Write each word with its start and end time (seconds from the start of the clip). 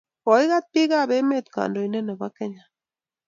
Koigat 0.23 0.65
bikaap 0.73 1.09
emet 1.19 1.45
kandoindet 1.53 2.03
nebo 2.05 2.23
emetab 2.25 2.35
kenya 2.37 2.63